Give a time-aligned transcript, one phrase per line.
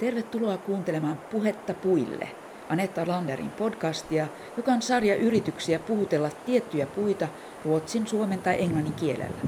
[0.00, 2.28] Tervetuloa kuuntelemaan Puhetta puille,
[2.68, 4.26] Anetta Landerin podcastia,
[4.56, 7.28] joka on sarja yrityksiä puhutella tiettyjä puita
[7.64, 9.40] ruotsin, suomen tai englannin kielellä.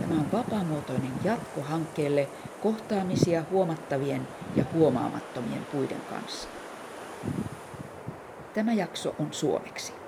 [0.00, 2.28] Tämä on vapaamuotoinen jatko hankkeelle
[2.62, 6.48] kohtaamisia huomattavien ja huomaamattomien puiden kanssa.
[8.54, 9.99] Tämä jakso on suomeksi.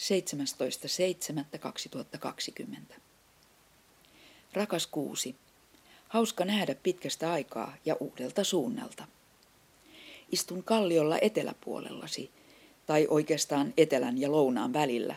[0.00, 2.94] 17.7.2020.
[4.52, 5.36] Rakas kuusi,
[6.08, 9.04] hauska nähdä pitkästä aikaa ja uudelta suunnalta.
[10.32, 12.30] Istun kalliolla eteläpuolellasi,
[12.86, 15.14] tai oikeastaan etelän ja lounaan välillä.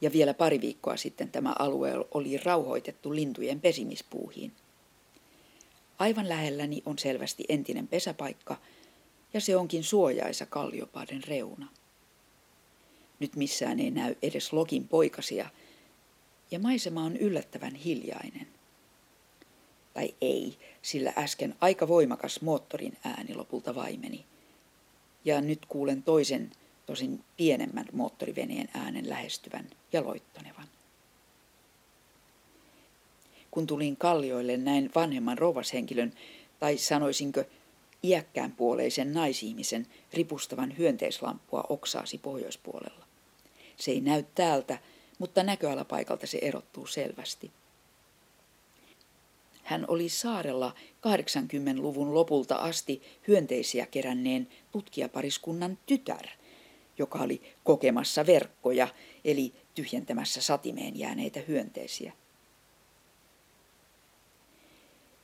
[0.00, 4.52] Ja vielä pari viikkoa sitten tämä alue oli rauhoitettu lintujen pesimispuuhiin.
[5.98, 8.56] Aivan lähelläni on selvästi entinen pesäpaikka,
[9.34, 11.68] ja se onkin suojaisa kalliopaden reuna.
[13.20, 15.50] Nyt missään ei näy edes Lokin poikasia,
[16.50, 18.46] ja maisema on yllättävän hiljainen.
[19.94, 24.24] Tai ei, sillä äsken aika voimakas moottorin ääni lopulta vaimeni.
[25.24, 26.50] Ja nyt kuulen toisen,
[26.86, 30.68] tosin pienemmän moottoriveneen äänen lähestyvän ja loittonevan.
[33.50, 36.12] Kun tulin kallioille näin vanhemman rovashenkilön,
[36.60, 37.44] tai sanoisinko
[38.04, 43.07] iäkkään puoleisen naisihmisen ripustavan hyönteislampua oksaasi pohjoispuolella.
[43.78, 44.78] Se ei näy täältä,
[45.18, 47.50] mutta näköalapaikalta se erottuu selvästi.
[49.62, 50.74] Hän oli saarella
[51.06, 56.26] 80-luvun lopulta asti hyönteisiä keränneen tutkijapariskunnan tytär,
[56.98, 58.88] joka oli kokemassa verkkoja,
[59.24, 62.12] eli tyhjentämässä satimeen jääneitä hyönteisiä.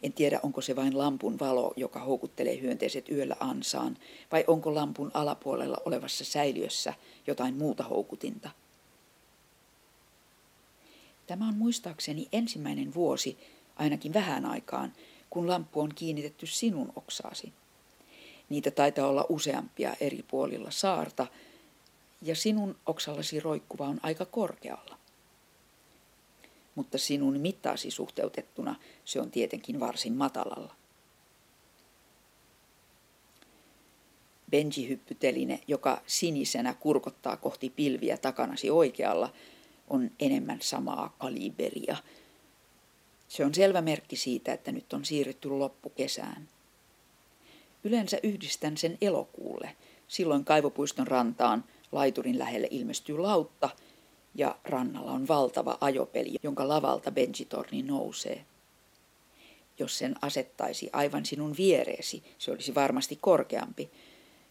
[0.05, 3.97] En tiedä, onko se vain lampun valo, joka houkuttelee hyönteiset yöllä ansaan,
[4.33, 6.95] vai onko lampun alapuolella olevassa säiliössä
[7.27, 8.51] jotain muuta houkutinta.
[11.27, 13.39] Tämä on muistaakseni ensimmäinen vuosi,
[13.77, 14.93] ainakin vähän aikaan,
[15.31, 17.53] kun lamppu on kiinnitetty sinun oksaasi.
[18.49, 21.27] Niitä taitaa olla useampia eri puolilla saarta,
[22.23, 24.99] ja sinun oksallasi roikkuva on aika korkealla
[26.75, 28.75] mutta sinun mittaasi suhteutettuna
[29.05, 30.75] se on tietenkin varsin matalalla.
[34.51, 39.33] Benji-hyppyteline, joka sinisenä kurkottaa kohti pilviä takanasi oikealla,
[39.89, 41.97] on enemmän samaa kaliberia.
[43.29, 46.49] Se on selvä merkki siitä, että nyt on siirrytty loppukesään.
[47.85, 49.77] Yleensä yhdistän sen elokuulle.
[50.09, 53.71] Silloin kaivopuiston rantaan laiturin lähelle ilmestyy lautta–
[54.35, 58.45] ja rannalla on valtava ajopeli, jonka lavalta Benjitorni nousee.
[59.79, 63.91] Jos sen asettaisi aivan sinun viereesi, se olisi varmasti korkeampi,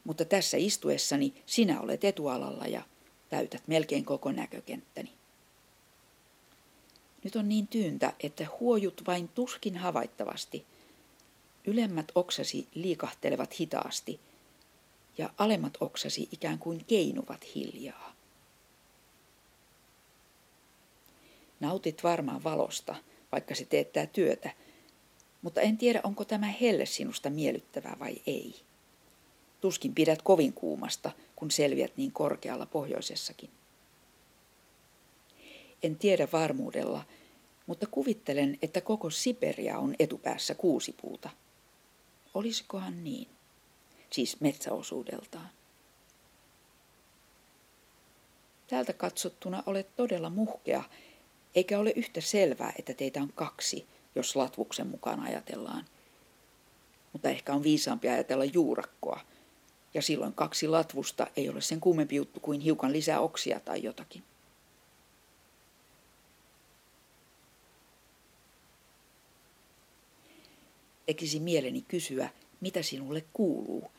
[0.04, 2.82] mutta tässä istuessani sinä olet etualalla ja
[3.30, 5.12] täytät melkein koko näkökenttäni.
[7.24, 10.66] Nyt on niin tyyntä, että huojut vain tuskin havaittavasti.
[11.66, 14.20] Ylemmät oksasi liikahtelevat hitaasti
[15.18, 18.14] ja alemmat oksasi ikään kuin keinuvat hiljaa.
[21.64, 22.96] Nautit varmaan valosta,
[23.32, 24.50] vaikka se teettää työtä,
[25.42, 28.56] mutta en tiedä, onko tämä helle sinusta miellyttävää vai ei.
[29.62, 33.50] Tuskin pidät kovin kuumasta, kun selviät niin korkealla pohjoisessakin.
[35.84, 37.04] En tiedä varmuudella,
[37.68, 41.30] mutta kuvittelen, että koko Siberia on etupäässä kuusipuuta.
[42.34, 43.28] Olisikohan niin?
[44.10, 45.50] Siis metsäosuudeltaan.
[48.68, 50.84] Täältä katsottuna olet todella muhkea
[51.56, 55.86] eikä ole yhtä selvää, että teitä on kaksi, jos Latvuksen mukaan ajatellaan.
[57.14, 59.20] Mutta ehkä on viisaampi ajatella juurakkoa,
[59.94, 64.24] ja silloin kaksi latvusta ei ole sen kummempi juttu kuin hiukan lisää oksia tai jotakin.
[71.06, 72.30] Tekisi mieleni kysyä,
[72.62, 73.92] mitä sinulle kuuluu,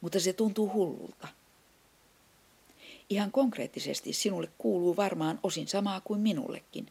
[0.00, 1.28] mutta se tuntuu hullulta–
[3.10, 6.86] Ihan konkreettisesti sinulle kuuluu varmaan osin samaa kuin minullekin,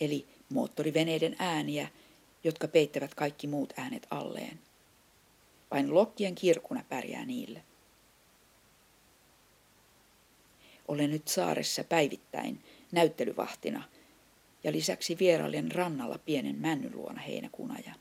[0.00, 1.88] eli moottoriveneiden ääniä,
[2.44, 4.58] jotka peittävät kaikki muut äänet alleen.
[5.70, 7.62] Vain lokkien kirkuna pärjää niille.
[10.88, 12.62] Olen nyt saaressa päivittäin
[12.92, 13.82] näyttelyvahtina
[14.64, 17.96] ja lisäksi vierailen rannalla pienen männyn luona heinäkuun ajan.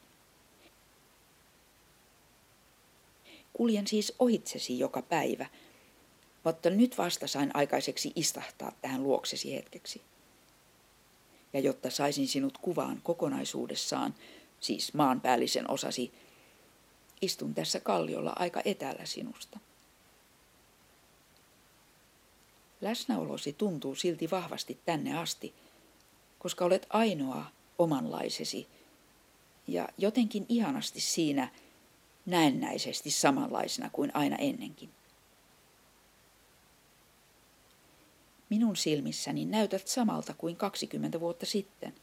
[3.54, 5.46] Kuljen siis ohitsesi joka päivä–
[6.44, 10.02] mutta nyt vasta sain aikaiseksi istahtaa tähän luoksesi hetkeksi.
[11.54, 14.16] Ja jotta saisin sinut kuvaan kokonaisuudessaan,
[14.60, 16.12] siis maanpäällisen osasi,
[17.22, 19.60] istun tässä kalliolla aika etäällä sinusta.
[22.82, 25.54] Läsnäolosi tuntuu silti vahvasti tänne asti,
[26.40, 27.46] koska olet ainoa
[27.78, 28.68] omanlaisesi
[29.68, 31.52] ja jotenkin ihanasti siinä
[32.26, 34.90] näennäisesti samanlaisena kuin aina ennenkin.
[38.52, 41.94] Minun silmissäni näytät samalta kuin 20 vuotta sitten,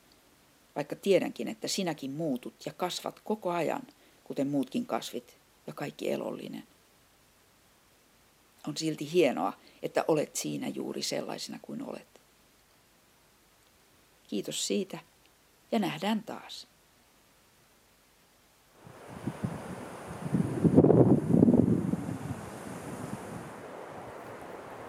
[0.76, 3.82] vaikka tiedänkin, että sinäkin muutut ja kasvat koko ajan,
[4.24, 5.36] kuten muutkin kasvit
[5.66, 6.66] ja kaikki elollinen.
[8.68, 9.52] On silti hienoa,
[9.82, 12.20] että olet siinä juuri sellaisena kuin olet.
[14.28, 14.98] Kiitos siitä
[15.72, 16.66] ja nähdään taas.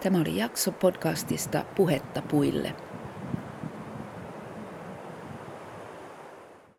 [0.02, 2.74] Tämä oli jakso podcastista Puhetta puille.